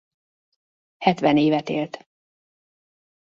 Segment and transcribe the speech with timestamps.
[0.97, 2.05] Hetven évet élt.